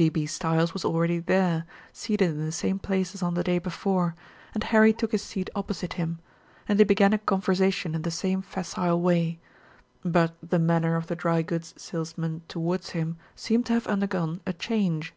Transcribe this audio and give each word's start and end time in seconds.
G. 0.00 0.08
B. 0.08 0.24
Stiles 0.24 0.72
was 0.72 0.82
already 0.82 1.18
there, 1.18 1.66
seated 1.92 2.30
in 2.30 2.42
the 2.46 2.52
same 2.52 2.78
place 2.78 3.14
as 3.14 3.22
on 3.22 3.34
the 3.34 3.44
day 3.44 3.58
before, 3.58 4.14
and 4.54 4.64
Harry 4.64 4.94
took 4.94 5.12
his 5.12 5.20
seat 5.20 5.50
opposite 5.54 5.92
him, 5.92 6.20
and 6.66 6.80
they 6.80 6.84
began 6.84 7.12
a 7.12 7.18
conversation 7.18 7.94
in 7.94 8.00
the 8.00 8.10
same 8.10 8.40
facile 8.40 8.98
way, 9.02 9.38
but 10.02 10.32
the 10.42 10.58
manner 10.58 10.96
of 10.96 11.08
the 11.08 11.16
dry 11.16 11.42
goods 11.42 11.74
salesman 11.76 12.40
towards 12.48 12.92
him 12.96 13.18
seemed 13.36 13.66
to 13.66 13.74
have 13.74 13.86
undergone 13.88 14.40
a 14.46 14.54
change. 14.54 15.12